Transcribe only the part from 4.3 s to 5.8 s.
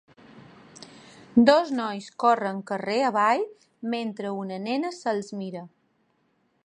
una nena se'ls mira.